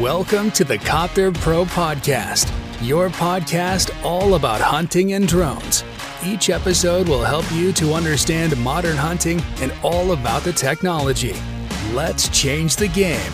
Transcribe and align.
Welcome 0.00 0.50
to 0.52 0.64
the 0.64 0.76
Copter 0.76 1.30
Pro 1.30 1.64
Podcast, 1.64 2.50
your 2.82 3.10
podcast 3.10 3.94
all 4.04 4.34
about 4.34 4.60
hunting 4.60 5.12
and 5.12 5.28
drones. 5.28 5.84
Each 6.26 6.50
episode 6.50 7.08
will 7.08 7.22
help 7.22 7.44
you 7.52 7.72
to 7.74 7.94
understand 7.94 8.56
modern 8.56 8.96
hunting 8.96 9.40
and 9.60 9.72
all 9.84 10.10
about 10.10 10.42
the 10.42 10.52
technology. 10.52 11.32
Let's 11.94 12.28
change 12.30 12.74
the 12.74 12.88
game. 12.88 13.32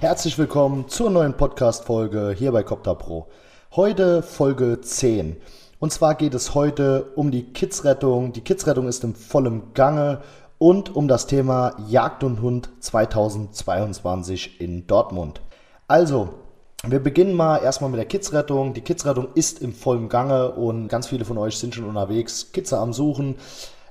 Herzlich 0.00 0.36
willkommen 0.36 0.88
zur 0.88 1.10
neuen 1.10 1.36
Podcast-Folge 1.36 2.34
hier 2.36 2.50
bei 2.50 2.64
Copter 2.64 2.96
Pro. 2.96 3.28
Heute 3.76 4.24
Folge 4.24 4.80
10. 4.80 5.36
Und 5.78 5.92
zwar 5.92 6.16
geht 6.16 6.34
es 6.34 6.52
heute 6.52 7.12
um 7.14 7.30
die 7.30 7.52
Kidsrettung. 7.52 8.32
Die 8.32 8.40
Kidsrettung 8.40 8.88
ist 8.88 9.04
im 9.04 9.14
vollen 9.14 9.72
Gange 9.72 10.22
und 10.58 10.94
um 10.94 11.08
das 11.08 11.26
Thema 11.26 11.74
Jagd 11.88 12.24
und 12.24 12.40
Hund 12.40 12.70
2022 12.80 14.60
in 14.60 14.86
Dortmund. 14.86 15.40
Also, 15.88 16.30
wir 16.86 17.00
beginnen 17.00 17.34
mal 17.34 17.58
erstmal 17.58 17.90
mit 17.90 17.98
der 17.98 18.06
Kidsrettung. 18.06 18.74
Die 18.74 18.80
Kidsrettung 18.80 19.28
ist 19.34 19.60
im 19.60 19.72
vollen 19.72 20.08
Gange 20.08 20.52
und 20.52 20.88
ganz 20.88 21.08
viele 21.08 21.24
von 21.24 21.38
euch 21.38 21.58
sind 21.58 21.74
schon 21.74 21.88
unterwegs, 21.88 22.52
Kitze 22.52 22.78
am 22.78 22.92
Suchen. 22.92 23.36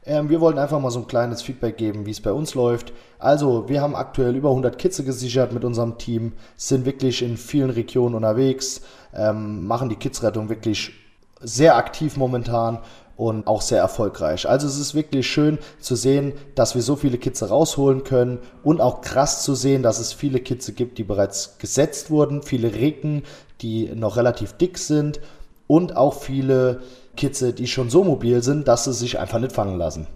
Ähm, 0.05 0.29
wir 0.29 0.39
wollten 0.39 0.59
einfach 0.59 0.79
mal 0.79 0.91
so 0.91 0.99
ein 0.99 1.07
kleines 1.07 1.41
Feedback 1.41 1.77
geben, 1.77 2.05
wie 2.05 2.11
es 2.11 2.21
bei 2.21 2.31
uns 2.31 2.53
läuft. 2.53 2.93
Also, 3.17 3.67
wir 3.67 3.81
haben 3.81 3.95
aktuell 3.95 4.35
über 4.35 4.49
100 4.49 4.77
Kitze 4.77 5.03
gesichert 5.03 5.51
mit 5.51 5.65
unserem 5.65 5.97
Team, 5.97 6.33
sind 6.55 6.85
wirklich 6.85 7.21
in 7.21 7.37
vielen 7.37 7.71
Regionen 7.71 8.15
unterwegs, 8.15 8.81
ähm, 9.13 9.65
machen 9.65 9.89
die 9.89 9.95
Kidsrettung 9.95 10.49
wirklich 10.49 10.93
sehr 11.41 11.75
aktiv 11.75 12.17
momentan 12.17 12.79
und 13.17 13.47
auch 13.47 13.61
sehr 13.61 13.79
erfolgreich. 13.79 14.47
Also 14.47 14.67
es 14.67 14.77
ist 14.77 14.93
wirklich 14.95 15.27
schön 15.27 15.57
zu 15.79 15.95
sehen, 15.95 16.33
dass 16.55 16.75
wir 16.75 16.81
so 16.81 16.95
viele 16.95 17.17
Kitze 17.17 17.49
rausholen 17.49 18.03
können 18.03 18.39
und 18.63 18.81
auch 18.81 19.01
krass 19.01 19.43
zu 19.43 19.55
sehen, 19.55 19.83
dass 19.83 19.99
es 19.99 20.13
viele 20.13 20.39
Kitze 20.39 20.73
gibt, 20.73 20.97
die 20.97 21.03
bereits 21.03 21.57
gesetzt 21.57 22.09
wurden, 22.09 22.43
viele 22.43 22.73
Recken, 22.73 23.23
die 23.61 23.89
noch 23.95 24.17
relativ 24.17 24.53
dick 24.53 24.77
sind 24.77 25.19
und 25.67 25.95
auch 25.95 26.13
viele 26.13 26.81
Kitze, 27.15 27.53
die 27.53 27.67
schon 27.67 27.89
so 27.89 28.03
mobil 28.03 28.43
sind, 28.43 28.67
dass 28.67 28.83
sie 28.83 28.93
sich 28.93 29.19
einfach 29.19 29.39
nicht 29.39 29.53
fangen 29.53 29.77
lassen. 29.77 30.07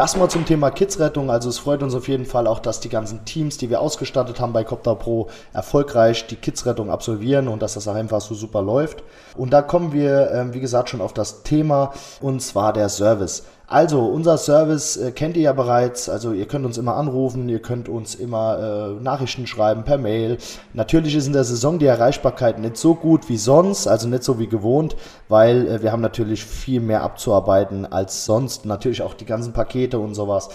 Das 0.00 0.16
mal 0.16 0.30
zum 0.30 0.46
Thema 0.46 0.70
Kidsrettung. 0.70 1.30
Also 1.30 1.50
es 1.50 1.58
freut 1.58 1.82
uns 1.82 1.94
auf 1.94 2.08
jeden 2.08 2.24
Fall 2.24 2.46
auch, 2.46 2.58
dass 2.58 2.80
die 2.80 2.88
ganzen 2.88 3.26
Teams, 3.26 3.58
die 3.58 3.68
wir 3.68 3.82
ausgestattet 3.82 4.40
haben 4.40 4.54
bei 4.54 4.64
Copter 4.64 4.94
Pro, 4.94 5.28
erfolgreich 5.52 6.26
die 6.26 6.36
Kidsrettung 6.36 6.90
absolvieren 6.90 7.48
und 7.48 7.60
dass 7.60 7.74
das 7.74 7.86
einfach 7.86 8.22
so 8.22 8.34
super 8.34 8.62
läuft. 8.62 9.02
Und 9.36 9.50
da 9.50 9.60
kommen 9.60 9.92
wir, 9.92 10.30
ähm, 10.30 10.54
wie 10.54 10.60
gesagt, 10.60 10.88
schon 10.88 11.02
auf 11.02 11.12
das 11.12 11.42
Thema 11.42 11.92
und 12.22 12.40
zwar 12.40 12.72
der 12.72 12.88
Service. 12.88 13.42
Also, 13.72 14.00
unser 14.04 14.36
Service 14.36 14.96
äh, 14.96 15.12
kennt 15.12 15.36
ihr 15.36 15.44
ja 15.44 15.52
bereits. 15.52 16.08
Also, 16.08 16.32
ihr 16.32 16.48
könnt 16.48 16.66
uns 16.66 16.76
immer 16.76 16.96
anrufen, 16.96 17.48
ihr 17.48 17.62
könnt 17.62 17.88
uns 17.88 18.16
immer 18.16 18.58
äh, 18.98 19.00
Nachrichten 19.00 19.46
schreiben 19.46 19.84
per 19.84 19.96
Mail. 19.96 20.38
Natürlich 20.74 21.14
ist 21.14 21.28
in 21.28 21.34
der 21.34 21.44
Saison 21.44 21.78
die 21.78 21.86
Erreichbarkeit 21.86 22.58
nicht 22.58 22.76
so 22.76 22.96
gut 22.96 23.28
wie 23.28 23.36
sonst, 23.36 23.86
also 23.86 24.08
nicht 24.08 24.24
so 24.24 24.40
wie 24.40 24.48
gewohnt, 24.48 24.96
weil 25.28 25.68
äh, 25.68 25.82
wir 25.84 25.92
haben 25.92 26.02
natürlich 26.02 26.44
viel 26.44 26.80
mehr 26.80 27.04
abzuarbeiten 27.04 27.86
als 27.86 28.24
sonst. 28.24 28.66
Natürlich 28.66 29.02
auch 29.02 29.14
die 29.14 29.24
ganzen 29.24 29.52
Pakete 29.52 30.00
und 30.00 30.14
sowas. 30.14 30.48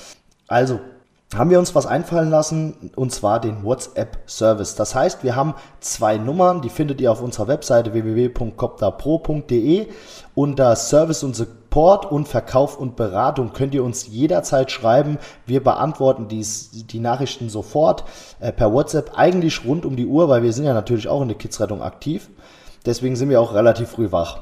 Also, 0.49 0.81
haben 1.37 1.49
wir 1.49 1.59
uns 1.59 1.75
was 1.75 1.85
einfallen 1.85 2.29
lassen 2.29 2.91
und 2.95 3.11
zwar 3.11 3.39
den 3.39 3.63
WhatsApp-Service. 3.63 4.75
Das 4.75 4.95
heißt, 4.95 5.23
wir 5.23 5.35
haben 5.35 5.55
zwei 5.79 6.17
Nummern, 6.17 6.61
die 6.61 6.69
findet 6.69 7.01
ihr 7.01 7.11
auf 7.11 7.21
unserer 7.21 7.47
Webseite 7.47 7.93
www.copterpro.de 7.93 9.87
unter 10.33 10.75
Service 10.75 11.23
und 11.23 11.35
Support 11.35 12.11
und 12.11 12.27
Verkauf 12.27 12.77
und 12.77 12.95
Beratung 12.95 13.53
könnt 13.53 13.73
ihr 13.73 13.83
uns 13.83 14.07
jederzeit 14.07 14.71
schreiben. 14.71 15.17
Wir 15.45 15.63
beantworten 15.63 16.27
dies, 16.27 16.71
die 16.71 16.99
Nachrichten 16.99 17.49
sofort 17.49 18.03
äh, 18.39 18.51
per 18.51 18.73
WhatsApp, 18.73 19.11
eigentlich 19.15 19.65
rund 19.65 19.85
um 19.85 19.95
die 19.95 20.05
Uhr, 20.05 20.29
weil 20.29 20.43
wir 20.43 20.53
sind 20.53 20.65
ja 20.65 20.73
natürlich 20.73 21.07
auch 21.07 21.21
in 21.21 21.27
der 21.27 21.37
Kidsrettung 21.37 21.81
aktiv. 21.81 22.29
Deswegen 22.85 23.15
sind 23.15 23.29
wir 23.29 23.41
auch 23.41 23.53
relativ 23.53 23.89
früh 23.89 24.11
wach. 24.11 24.41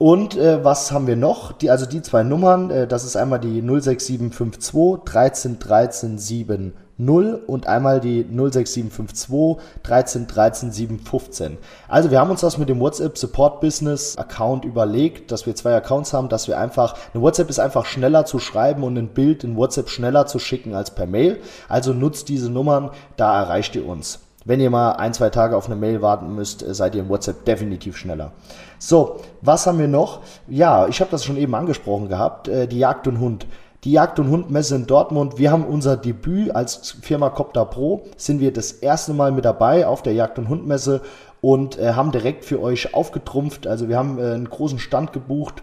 Und 0.00 0.34
äh, 0.34 0.64
was 0.64 0.92
haben 0.92 1.06
wir 1.06 1.16
noch? 1.16 1.52
Die, 1.52 1.68
also 1.68 1.84
die 1.84 2.00
zwei 2.00 2.22
Nummern, 2.22 2.70
äh, 2.70 2.86
das 2.86 3.04
ist 3.04 3.16
einmal 3.16 3.38
die 3.38 3.60
06752 3.60 5.04
13 5.04 5.58
13 5.58 6.16
7 6.16 6.72
0 6.96 7.42
und 7.46 7.66
einmal 7.66 8.00
die 8.00 8.22
06752 8.22 9.62
13 9.82 10.26
13 10.26 10.72
715. 10.72 11.58
Also 11.86 12.10
wir 12.10 12.18
haben 12.18 12.30
uns 12.30 12.40
das 12.40 12.56
mit 12.56 12.70
dem 12.70 12.80
WhatsApp 12.80 13.18
Support 13.18 13.60
Business 13.60 14.16
Account 14.16 14.64
überlegt, 14.64 15.30
dass 15.32 15.44
wir 15.44 15.54
zwei 15.54 15.74
Accounts 15.74 16.14
haben, 16.14 16.30
dass 16.30 16.48
wir 16.48 16.58
einfach, 16.58 16.96
eine 17.12 17.22
WhatsApp 17.22 17.50
ist 17.50 17.60
einfach 17.60 17.84
schneller 17.84 18.24
zu 18.24 18.38
schreiben 18.38 18.84
und 18.84 18.96
ein 18.96 19.08
Bild 19.08 19.44
in 19.44 19.54
WhatsApp 19.54 19.90
schneller 19.90 20.24
zu 20.24 20.38
schicken 20.38 20.74
als 20.74 20.94
per 20.94 21.06
Mail. 21.06 21.42
Also 21.68 21.92
nutzt 21.92 22.30
diese 22.30 22.48
Nummern, 22.48 22.88
da 23.18 23.38
erreicht 23.38 23.76
ihr 23.76 23.84
uns. 23.84 24.20
Wenn 24.44 24.60
ihr 24.60 24.70
mal 24.70 24.92
ein, 24.92 25.12
zwei 25.12 25.30
Tage 25.30 25.56
auf 25.56 25.66
eine 25.66 25.76
Mail 25.76 26.00
warten 26.00 26.34
müsst, 26.34 26.62
äh, 26.62 26.74
seid 26.74 26.94
ihr 26.94 27.02
im 27.02 27.08
WhatsApp 27.08 27.44
definitiv 27.44 27.96
schneller. 27.96 28.32
So, 28.78 29.20
was 29.42 29.66
haben 29.66 29.78
wir 29.78 29.88
noch? 29.88 30.20
Ja, 30.48 30.88
ich 30.88 31.00
habe 31.00 31.10
das 31.10 31.24
schon 31.24 31.36
eben 31.36 31.54
angesprochen 31.54 32.08
gehabt, 32.08 32.48
äh, 32.48 32.66
die 32.66 32.78
Jagd 32.78 33.06
und 33.06 33.20
Hund. 33.20 33.46
Die 33.84 33.92
Jagd- 33.92 34.18
und 34.18 34.28
Hundmesse 34.30 34.76
in 34.76 34.86
Dortmund. 34.86 35.38
Wir 35.38 35.52
haben 35.52 35.64
unser 35.64 35.96
Debüt 35.96 36.54
als 36.54 36.96
Firma 37.00 37.30
Copter 37.30 37.64
Pro. 37.64 38.02
Sind 38.16 38.40
wir 38.40 38.52
das 38.52 38.72
erste 38.72 39.14
Mal 39.14 39.32
mit 39.32 39.46
dabei 39.46 39.86
auf 39.86 40.02
der 40.02 40.12
Jagd- 40.12 40.38
und 40.38 40.50
Hundmesse 40.50 41.00
und 41.40 41.78
äh, 41.78 41.92
haben 41.94 42.12
direkt 42.12 42.44
für 42.44 42.60
euch 42.60 42.94
aufgetrumpft. 42.94 43.66
Also 43.66 43.88
wir 43.88 43.96
haben 43.96 44.18
äh, 44.18 44.32
einen 44.32 44.50
großen 44.50 44.78
Stand 44.78 45.12
gebucht, 45.12 45.62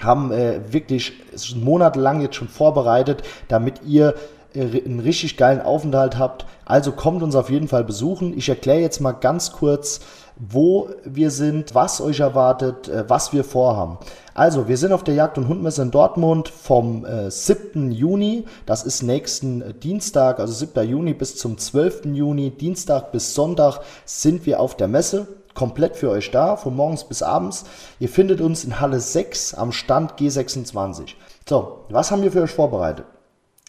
haben 0.00 0.32
äh, 0.32 0.60
wirklich 0.72 1.12
monatelang 1.56 2.20
jetzt 2.20 2.36
schon 2.36 2.48
vorbereitet, 2.48 3.22
damit 3.48 3.82
ihr 3.86 4.14
äh, 4.54 4.84
einen 4.84 5.00
richtig 5.00 5.36
geilen 5.36 5.60
Aufenthalt 5.60 6.18
habt. 6.18 6.46
Also 6.64 6.92
kommt 6.92 7.22
uns 7.22 7.34
auf 7.34 7.50
jeden 7.50 7.68
Fall 7.68 7.84
besuchen. 7.84 8.36
Ich 8.36 8.48
erkläre 8.48 8.80
jetzt 8.80 9.00
mal 9.00 9.12
ganz 9.12 9.52
kurz, 9.52 10.00
wo 10.36 10.88
wir 11.04 11.30
sind, 11.30 11.74
was 11.74 12.00
euch 12.00 12.20
erwartet, 12.20 12.88
äh, 12.88 13.04
was 13.08 13.32
wir 13.32 13.44
vorhaben. 13.44 13.98
Also, 14.32 14.68
wir 14.68 14.78
sind 14.78 14.92
auf 14.92 15.04
der 15.04 15.14
Jagd- 15.14 15.36
und 15.36 15.48
Hundmesse 15.48 15.82
in 15.82 15.90
Dortmund 15.90 16.48
vom 16.48 17.04
äh, 17.04 17.30
7. 17.30 17.92
Juni, 17.92 18.46
das 18.64 18.84
ist 18.84 19.02
nächsten 19.02 19.60
äh, 19.60 19.74
Dienstag, 19.74 20.40
also 20.40 20.54
7. 20.54 20.88
Juni 20.88 21.12
bis 21.12 21.36
zum 21.36 21.58
12. 21.58 22.06
Juni, 22.06 22.50
Dienstag 22.50 23.12
bis 23.12 23.34
Sonntag 23.34 23.80
sind 24.06 24.46
wir 24.46 24.60
auf 24.60 24.76
der 24.76 24.88
Messe 24.88 25.28
komplett 25.54 25.96
für 25.96 26.10
euch 26.10 26.30
da, 26.30 26.56
von 26.56 26.74
morgens 26.74 27.04
bis 27.04 27.22
abends. 27.22 27.64
Ihr 27.98 28.08
findet 28.08 28.40
uns 28.40 28.64
in 28.64 28.80
Halle 28.80 29.00
6 29.00 29.54
am 29.54 29.72
Stand 29.72 30.12
G26. 30.18 31.14
So, 31.48 31.84
was 31.88 32.10
haben 32.10 32.22
wir 32.22 32.32
für 32.32 32.42
euch 32.42 32.52
vorbereitet? 32.52 33.06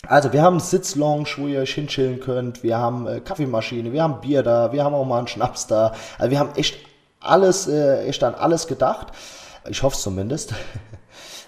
Also 0.07 0.33
wir 0.33 0.41
haben 0.41 0.59
Sitzlounge, 0.59 1.27
wo 1.37 1.47
ihr 1.47 1.61
euch 1.61 1.73
hinchillen 1.73 2.19
könnt, 2.19 2.63
wir 2.63 2.77
haben 2.77 3.07
äh, 3.07 3.19
Kaffeemaschine, 3.19 3.93
wir 3.93 4.01
haben 4.01 4.21
Bier 4.21 4.41
da, 4.41 4.71
wir 4.71 4.83
haben 4.83 4.95
auch 4.95 5.05
mal 5.05 5.19
einen 5.19 5.27
Schnaps 5.27 5.67
da. 5.67 5.93
Also 6.17 6.31
wir 6.31 6.39
haben 6.39 6.55
echt 6.55 6.77
alles, 7.19 7.67
äh, 7.67 8.05
echt 8.05 8.23
an 8.23 8.33
alles 8.33 8.67
gedacht. 8.67 9.07
Ich 9.69 9.83
hoffe 9.83 9.95
es 9.95 10.01
zumindest. 10.01 10.53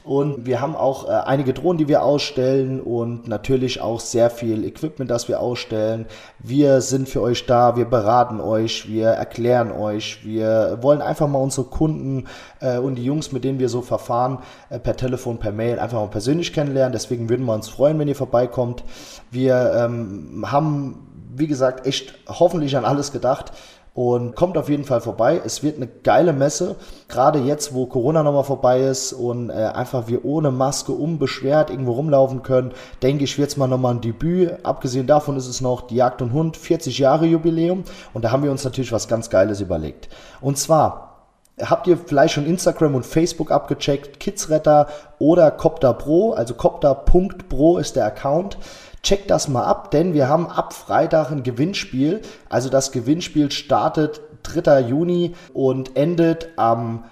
Und 0.03 0.45
wir 0.45 0.59
haben 0.59 0.75
auch 0.75 1.07
äh, 1.07 1.11
einige 1.11 1.53
Drohnen, 1.53 1.77
die 1.77 1.87
wir 1.87 2.03
ausstellen 2.03 2.81
und 2.81 3.27
natürlich 3.27 3.79
auch 3.79 4.01
sehr 4.01 4.29
viel 4.29 4.65
Equipment, 4.65 5.09
das 5.09 5.29
wir 5.29 5.39
ausstellen. 5.39 6.07
Wir 6.39 6.81
sind 6.81 7.07
für 7.07 7.21
euch 7.21 7.45
da, 7.45 7.77
wir 7.77 7.85
beraten 7.85 8.41
euch, 8.41 8.89
wir 8.89 9.07
erklären 9.07 9.71
euch, 9.71 10.25
wir 10.25 10.79
wollen 10.81 11.01
einfach 11.01 11.27
mal 11.29 11.39
unsere 11.39 11.67
Kunden 11.67 12.25
äh, 12.59 12.77
und 12.79 12.95
die 12.95 13.05
Jungs, 13.05 13.31
mit 13.31 13.45
denen 13.45 13.59
wir 13.59 13.69
so 13.69 13.81
verfahren, 13.81 14.39
äh, 14.69 14.77
per 14.77 14.97
Telefon, 14.97 15.37
per 15.37 15.53
Mail 15.53 15.79
einfach 15.79 15.99
mal 15.99 16.07
persönlich 16.07 16.51
kennenlernen. 16.51 16.91
Deswegen 16.91 17.29
würden 17.29 17.45
wir 17.45 17.53
uns 17.53 17.69
freuen, 17.69 17.97
wenn 17.97 18.09
ihr 18.09 18.15
vorbeikommt. 18.15 18.83
Wir 19.31 19.73
ähm, 19.73 20.45
haben, 20.51 21.07
wie 21.33 21.47
gesagt, 21.47 21.87
echt 21.87 22.13
hoffentlich 22.27 22.75
an 22.75 22.83
alles 22.83 23.13
gedacht 23.13 23.53
und 23.93 24.35
kommt 24.35 24.57
auf 24.57 24.69
jeden 24.69 24.85
Fall 24.85 25.01
vorbei. 25.01 25.41
Es 25.45 25.61
wird 25.61 25.77
eine 25.77 25.87
geile 25.87 26.33
Messe, 26.33 26.75
gerade 27.07 27.39
jetzt, 27.39 27.73
wo 27.73 27.85
Corona 27.85 28.23
nochmal 28.23 28.43
vorbei 28.43 28.81
ist 28.81 29.13
und 29.13 29.49
äh, 29.49 29.53
einfach 29.53 30.07
wir 30.07 30.25
ohne 30.25 30.51
Maske 30.51 30.91
unbeschwert 30.91 31.69
irgendwo 31.69 31.93
rumlaufen 31.93 32.41
können, 32.41 32.73
denke 33.03 33.23
ich, 33.23 33.37
wird 33.37 33.49
es 33.49 33.57
mal 33.57 33.67
nochmal 33.67 33.95
ein 33.95 34.01
Debüt. 34.01 34.57
Abgesehen 34.63 35.05
davon 35.05 35.37
ist 35.37 35.47
es 35.47 35.61
noch 35.61 35.81
die 35.81 35.95
Jagd 35.95 36.21
und 36.21 36.33
Hund 36.33 36.57
40 36.57 36.97
Jahre 36.97 37.25
Jubiläum 37.25 37.83
und 38.13 38.23
da 38.25 38.31
haben 38.31 38.43
wir 38.43 38.51
uns 38.51 38.63
natürlich 38.63 38.91
was 38.91 39.07
ganz 39.07 39.29
Geiles 39.29 39.61
überlegt. 39.61 40.09
Und 40.41 40.57
zwar 40.57 41.09
Habt 41.61 41.85
ihr 41.85 41.97
vielleicht 41.97 42.33
schon 42.33 42.47
Instagram 42.47 42.95
und 42.95 43.05
Facebook 43.05 43.51
abgecheckt? 43.51 44.19
Kidsretter 44.19 44.87
oder 45.19 45.51
Copter 45.51 45.93
Pro, 45.93 46.31
also 46.31 46.55
Copter.pro 46.55 47.77
ist 47.77 47.95
der 47.95 48.05
Account. 48.05 48.57
Checkt 49.03 49.29
das 49.29 49.49
mal 49.49 49.65
ab, 49.65 49.91
denn 49.91 50.13
wir 50.13 50.29
haben 50.29 50.47
ab 50.47 50.73
Freitag 50.73 51.29
ein 51.29 51.43
Gewinnspiel. 51.43 52.21
Also 52.49 52.69
das 52.69 52.93
Gewinnspiel 52.93 53.51
startet 53.51 54.21
3. 54.43 54.79
Juni 54.79 55.35
und 55.53 55.97
endet 55.97 56.49
am 56.55 57.03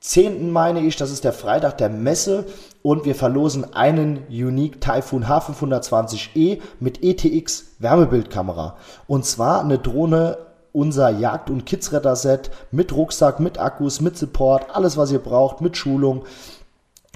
10. 0.00 0.50
meine 0.50 0.80
ich, 0.80 0.96
das 0.96 1.10
ist 1.10 1.24
der 1.24 1.32
Freitag 1.32 1.78
der 1.78 1.90
Messe 1.90 2.46
und 2.82 3.04
wir 3.04 3.14
verlosen 3.14 3.72
einen 3.74 4.26
Unique 4.28 4.80
Typhoon 4.80 5.24
H520E 5.24 6.60
mit 6.80 7.02
ETX 7.02 7.74
Wärmebildkamera. 7.78 8.76
Und 9.06 9.24
zwar 9.24 9.62
eine 9.62 9.78
Drohne 9.78 10.38
unser 10.72 11.10
Jagd- 11.10 11.50
und 11.50 11.66
Kidsretter-Set 11.66 12.50
mit 12.70 12.94
Rucksack, 12.94 13.40
mit 13.40 13.58
Akkus, 13.58 14.00
mit 14.00 14.16
Support, 14.16 14.66
alles 14.74 14.96
was 14.96 15.10
ihr 15.10 15.18
braucht, 15.18 15.60
mit 15.60 15.76
Schulung. 15.76 16.24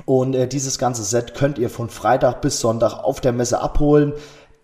Und 0.05 0.35
äh, 0.35 0.49
dieses 0.49 0.79
ganze 0.79 1.05
Set 1.05 1.35
könnt 1.35 1.59
ihr 1.59 1.71
von 1.71 1.89
Freitag 1.89 2.41
bis 2.41 2.61
Sonntag 2.61 2.95
auf 2.95 3.21
der 3.21 3.33
Messe 3.33 3.61
abholen. 3.61 4.15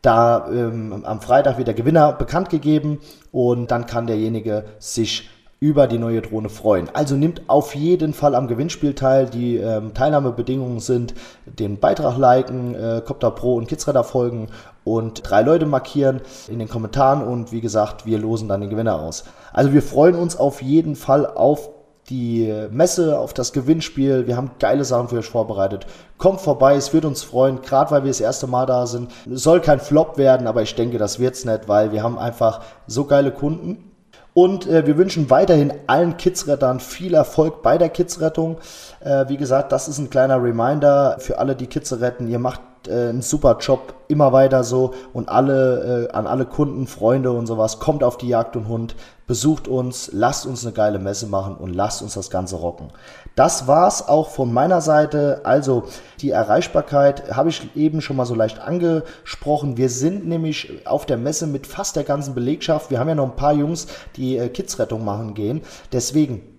da 0.02 0.48
ähm, 0.48 1.04
am 1.04 1.20
Freitag 1.20 1.58
wird 1.58 1.68
der 1.68 1.74
Gewinner 1.74 2.12
bekannt 2.12 2.50
gegeben 2.50 3.00
und 3.32 3.70
dann 3.70 3.86
kann 3.86 4.06
derjenige 4.06 4.64
sich 4.78 5.28
über 5.60 5.88
die 5.88 5.98
neue 5.98 6.22
Drohne 6.22 6.48
freuen. 6.48 6.88
Also 6.92 7.16
nimmt 7.16 7.42
auf 7.48 7.74
jeden 7.74 8.14
Fall 8.14 8.36
am 8.36 8.46
Gewinnspiel 8.46 8.94
teil. 8.94 9.26
Die 9.26 9.56
ähm, 9.56 9.92
Teilnahmebedingungen 9.92 10.78
sind 10.78 11.14
den 11.46 11.78
Beitrag 11.80 12.16
liken, 12.16 12.74
äh, 12.76 13.02
Copter 13.04 13.32
Pro 13.32 13.56
und 13.56 13.66
Kidsradar 13.66 14.04
folgen 14.04 14.50
und 14.84 15.28
drei 15.28 15.42
Leute 15.42 15.66
markieren 15.66 16.20
in 16.46 16.60
den 16.60 16.68
Kommentaren 16.68 17.22
und 17.22 17.50
wie 17.50 17.60
gesagt, 17.60 18.06
wir 18.06 18.18
losen 18.18 18.48
dann 18.48 18.60
den 18.60 18.70
Gewinner 18.70 19.00
aus. 19.00 19.24
Also 19.52 19.72
wir 19.72 19.82
freuen 19.82 20.14
uns 20.14 20.36
auf 20.36 20.62
jeden 20.62 20.94
Fall 20.94 21.26
auf 21.26 21.70
die 22.08 22.52
Messe, 22.70 23.18
auf 23.18 23.34
das 23.34 23.52
Gewinnspiel. 23.52 24.26
Wir 24.26 24.36
haben 24.36 24.52
geile 24.58 24.84
Sachen 24.84 25.08
für 25.08 25.18
euch 25.18 25.28
vorbereitet. 25.28 25.86
Kommt 26.16 26.40
vorbei, 26.40 26.74
es 26.74 26.92
wird 26.92 27.04
uns 27.04 27.22
freuen, 27.22 27.62
gerade 27.62 27.90
weil 27.90 28.04
wir 28.04 28.10
das 28.10 28.20
erste 28.20 28.46
Mal 28.46 28.66
da 28.66 28.86
sind. 28.86 29.10
Es 29.30 29.42
soll 29.42 29.60
kein 29.60 29.80
Flop 29.80 30.18
werden, 30.18 30.46
aber 30.46 30.62
ich 30.62 30.74
denke, 30.74 30.98
das 30.98 31.18
wird's 31.18 31.44
nicht, 31.44 31.68
weil 31.68 31.92
wir 31.92 32.02
haben 32.02 32.18
einfach 32.18 32.62
so 32.86 33.04
geile 33.04 33.30
Kunden. 33.30 33.84
Und 34.34 34.68
äh, 34.68 34.86
wir 34.86 34.96
wünschen 34.96 35.30
weiterhin 35.30 35.72
allen 35.88 36.16
Kidsrettern 36.16 36.78
viel 36.78 37.14
Erfolg 37.14 37.62
bei 37.62 37.76
der 37.76 37.88
Kidsrettung. 37.88 38.58
Äh, 39.00 39.28
wie 39.28 39.36
gesagt, 39.36 39.72
das 39.72 39.88
ist 39.88 39.98
ein 39.98 40.10
kleiner 40.10 40.40
Reminder 40.42 41.16
für 41.18 41.38
alle, 41.38 41.56
die 41.56 41.66
Kids 41.66 41.92
retten. 42.00 42.28
Ihr 42.28 42.38
macht 42.38 42.60
äh, 42.88 43.08
einen 43.08 43.22
super 43.22 43.58
Job, 43.60 43.94
immer 44.08 44.32
weiter 44.32 44.64
so 44.64 44.94
und 45.12 45.28
alle 45.28 46.08
äh, 46.08 46.12
an 46.12 46.26
alle 46.26 46.46
Kunden, 46.46 46.86
Freunde 46.86 47.32
und 47.32 47.46
sowas, 47.46 47.78
kommt 47.78 48.02
auf 48.02 48.16
die 48.16 48.28
Jagd 48.28 48.56
und 48.56 48.68
Hund, 48.68 48.96
besucht 49.26 49.68
uns, 49.68 50.10
lasst 50.12 50.46
uns 50.46 50.64
eine 50.64 50.72
geile 50.72 50.98
Messe 50.98 51.26
machen 51.26 51.56
und 51.56 51.74
lasst 51.74 52.02
uns 52.02 52.14
das 52.14 52.30
Ganze 52.30 52.56
rocken. 52.56 52.88
Das 53.36 53.68
war's 53.68 54.08
auch 54.08 54.30
von 54.30 54.52
meiner 54.52 54.80
Seite. 54.80 55.42
Also 55.44 55.84
die 56.20 56.30
Erreichbarkeit 56.30 57.36
habe 57.36 57.50
ich 57.50 57.76
eben 57.76 58.00
schon 58.00 58.16
mal 58.16 58.26
so 58.26 58.34
leicht 58.34 58.58
angesprochen. 58.58 59.76
Wir 59.76 59.90
sind 59.90 60.26
nämlich 60.26 60.86
auf 60.86 61.06
der 61.06 61.18
Messe 61.18 61.46
mit 61.46 61.66
fast 61.66 61.94
der 61.94 62.04
ganzen 62.04 62.34
Belegschaft. 62.34 62.90
Wir 62.90 62.98
haben 62.98 63.08
ja 63.08 63.14
noch 63.14 63.30
ein 63.30 63.36
paar 63.36 63.52
Jungs, 63.52 63.86
die 64.16 64.38
äh, 64.38 64.48
Kidsrettung 64.48 65.04
machen 65.04 65.34
gehen. 65.34 65.60
Deswegen 65.92 66.57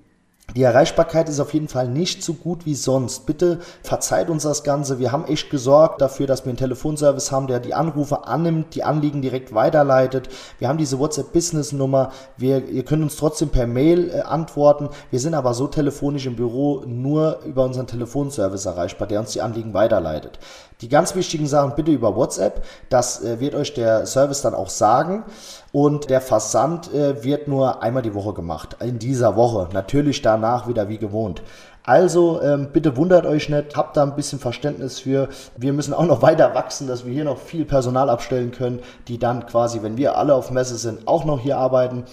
die 0.56 0.64
Erreichbarkeit 0.64 1.30
ist 1.30 1.40
auf 1.40 1.54
jeden 1.54 1.68
Fall 1.68 1.88
nicht 1.88 2.24
so 2.24 2.34
gut 2.34 2.66
wie 2.66 2.76
sonst. 2.76 3.26
Bitte 3.26 3.60
verzeiht 3.84 4.30
uns 4.30 4.44
das 4.44 4.64
Ganze. 4.64 5.00
Wir 5.00 5.12
haben 5.12 5.26
echt 5.26 5.50
gesorgt 5.50 6.02
dafür, 6.02 6.28
dass 6.28 6.46
wir 6.46 6.50
einen 6.50 6.58
Telefonservice 6.58 7.32
haben, 7.32 7.48
der 7.48 7.60
die 7.60 7.74
Anrufe 7.74 8.26
annimmt, 8.26 8.74
die 8.74 8.84
Anliegen 8.84 9.22
direkt 9.22 9.54
weiterleitet. 9.54 10.30
Wir 10.58 10.68
haben 10.68 10.78
diese 10.78 11.00
WhatsApp-Business-Nummer. 11.00 12.12
Ihr 12.40 12.84
könnt 12.84 13.04
uns 13.04 13.16
trotzdem 13.16 13.50
per 13.50 13.68
Mail 13.68 14.10
äh, 14.10 14.22
antworten. 14.22 14.90
Wir 15.12 15.20
sind 15.20 15.34
aber 15.34 15.54
so 15.54 15.68
telefonisch 15.68 16.26
im 16.26 16.36
Büro 16.36 16.84
nur 16.86 17.40
über 17.46 17.66
unseren 17.66 17.88
Telefonservice 17.88 18.66
erreichbar, 18.66 19.08
der 19.08 19.20
uns 19.20 19.32
die 19.32 19.42
Anliegen 19.42 19.74
weiterleitet. 19.74 20.40
Die 20.82 20.88
ganz 20.88 21.14
wichtigen 21.14 21.46
Sachen 21.46 21.76
bitte 21.76 21.92
über 21.92 22.16
WhatsApp. 22.16 22.64
Das 22.90 23.22
äh, 23.22 23.40
wird 23.42 23.54
euch 23.54 23.74
der 23.74 24.06
Service 24.06 24.42
dann 24.42 24.54
auch 24.54 24.70
sagen. 24.70 25.26
Und 25.72 26.10
der 26.10 26.22
Versand 26.22 26.94
äh, 26.94 27.24
wird 27.24 27.48
nur 27.48 27.84
einmal 27.84 28.02
die 28.02 28.16
Woche 28.16 28.34
gemacht. 28.34 28.78
In 28.80 28.98
dieser 28.98 29.36
Woche. 29.36 29.68
Natürlich 29.74 30.22
danach 30.42 30.68
wieder 30.68 30.90
wie 30.90 30.98
gewohnt. 30.98 31.42
Also 31.84 32.42
ähm, 32.42 32.70
bitte 32.72 32.98
wundert 32.98 33.26
euch 33.26 33.50
nicht, 33.50 33.76
habt 33.76 33.98
da 33.98 34.04
ein 34.04 34.16
bisschen 34.16 34.40
Verständnis 34.40 35.00
für. 35.00 35.30
Wir 35.58 35.74
müssen 35.74 35.94
auch 35.94 36.06
noch 36.06 36.22
weiter 36.24 36.54
wachsen, 36.54 36.88
dass 36.88 37.06
wir 37.06 37.14
hier 37.14 37.26
noch 37.26 37.40
viel 37.40 37.66
Personal 37.66 38.10
abstellen 38.10 38.52
können, 38.52 38.80
die 39.08 39.18
dann 39.18 39.46
quasi, 39.46 39.82
wenn 39.82 39.98
wir 39.98 40.18
alle 40.18 40.36
auf 40.36 40.52
Messe 40.52 40.76
sind, 40.76 41.08
auch 41.08 41.26
noch 41.26 41.40
hier 41.40 41.58
arbeiten. 41.58 42.04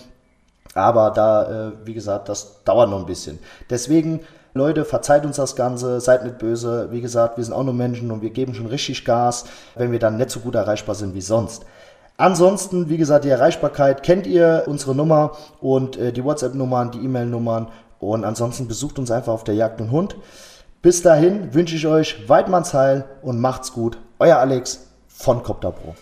Aber 0.74 1.10
da, 1.10 1.68
äh, 1.68 1.72
wie 1.84 1.94
gesagt, 1.94 2.28
das 2.28 2.62
dauert 2.64 2.90
noch 2.90 3.00
ein 3.00 3.06
bisschen. 3.06 3.38
Deswegen 3.70 4.20
Leute, 4.56 4.86
verzeiht 4.86 5.26
uns 5.26 5.36
das 5.36 5.54
Ganze, 5.54 6.00
seid 6.00 6.24
nicht 6.24 6.38
böse. 6.38 6.88
Wie 6.90 7.02
gesagt, 7.02 7.36
wir 7.36 7.44
sind 7.44 7.52
auch 7.52 7.62
nur 7.62 7.74
Menschen 7.74 8.10
und 8.10 8.22
wir 8.22 8.30
geben 8.30 8.54
schon 8.54 8.66
richtig 8.66 9.04
Gas, 9.04 9.44
wenn 9.74 9.92
wir 9.92 9.98
dann 9.98 10.16
nicht 10.16 10.30
so 10.30 10.40
gut 10.40 10.54
erreichbar 10.54 10.94
sind 10.94 11.14
wie 11.14 11.20
sonst. 11.20 11.66
Ansonsten, 12.16 12.88
wie 12.88 12.96
gesagt, 12.96 13.26
die 13.26 13.28
Erreichbarkeit 13.28 14.02
kennt 14.02 14.26
ihr, 14.26 14.64
unsere 14.66 14.94
Nummer 14.94 15.32
und 15.60 15.98
äh, 15.98 16.12
die 16.12 16.24
WhatsApp-Nummern, 16.24 16.90
die 16.90 17.04
E-Mail-Nummern. 17.04 17.68
Und 17.98 18.24
ansonsten 18.24 18.68
besucht 18.68 18.98
uns 18.98 19.10
einfach 19.10 19.32
auf 19.32 19.44
der 19.44 19.54
Jagd 19.54 19.80
und 19.80 19.90
Hund. 19.90 20.16
Bis 20.82 21.02
dahin 21.02 21.52
wünsche 21.54 21.76
ich 21.76 21.86
euch 21.86 22.28
Weidmannsheil 22.28 23.04
und 23.22 23.40
macht's 23.40 23.72
gut. 23.72 23.98
Euer 24.18 24.36
Alex 24.36 24.86
von 25.08 25.42
Copter 25.42 25.72
Pro. 25.72 25.94